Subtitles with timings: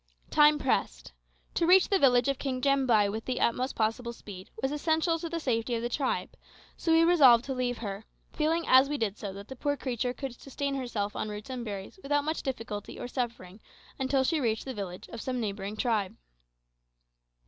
[0.31, 1.13] Time pressed.
[1.53, 5.29] To reach the village of King Jambai with the utmost possible speed was essential to
[5.29, 6.31] the safety of the tribe,
[6.75, 8.03] so we resolved to leave her,
[8.33, 11.63] feeling as we did so that the poor creature could sustain herself on roots and
[11.63, 13.59] berries without much difficulty or suffering
[13.99, 16.15] until she reached the village of some neighbouring tribe.